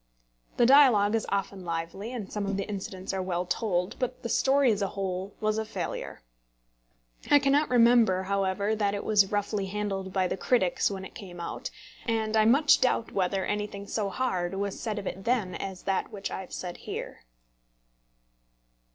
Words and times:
The 0.57 0.65
dialogue 0.65 1.13
is 1.13 1.27
often 1.29 1.63
lively, 1.63 2.11
and 2.11 2.33
some 2.33 2.47
of 2.47 2.57
the 2.57 2.67
incidents 2.67 3.13
are 3.13 3.21
well 3.21 3.45
told; 3.45 3.99
but 3.99 4.23
the 4.23 4.29
story 4.29 4.71
as 4.71 4.81
a 4.81 4.87
whole 4.87 5.35
was 5.39 5.59
a 5.59 5.63
failure. 5.63 6.23
I 7.29 7.37
cannot 7.37 7.69
remember, 7.69 8.23
however, 8.23 8.75
that 8.75 8.95
it 8.95 9.03
was 9.03 9.31
roughly 9.31 9.67
handled 9.67 10.11
by 10.11 10.27
the 10.27 10.37
critics 10.37 10.89
when 10.89 11.05
it 11.05 11.13
came 11.13 11.39
out; 11.39 11.69
and 12.07 12.35
I 12.35 12.45
much 12.45 12.81
doubt 12.81 13.11
whether 13.11 13.45
anything 13.45 13.85
so 13.85 14.09
hard 14.09 14.55
was 14.55 14.79
said 14.79 14.97
of 14.97 15.05
it 15.05 15.23
then 15.25 15.53
as 15.53 15.83
that 15.83 16.11
which 16.11 16.31
I 16.31 16.41
have 16.41 16.51
said 16.51 16.77
here. 16.77 17.19